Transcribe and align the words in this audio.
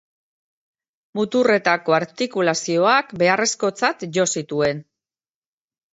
Muturretako 1.19 1.95
artikulazioak 1.99 3.15
beharrezkotzat 3.23 4.09
jo 4.19 4.29
zituen. 4.37 4.83